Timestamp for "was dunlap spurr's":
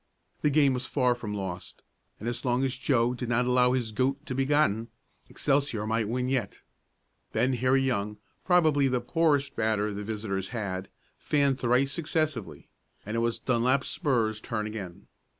13.19-14.41